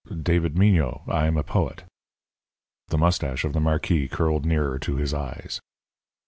"David 0.23 0.57
Mignot. 0.57 1.01
I 1.07 1.27
am 1.27 1.37
a 1.37 1.43
poet." 1.43 1.83
The 2.87 2.97
moustache 2.97 3.43
of 3.43 3.53
the 3.53 3.59
marquis 3.59 4.07
curled 4.07 4.47
nearer 4.47 4.79
to 4.79 4.95
his 4.95 5.13
eyes. 5.13 5.61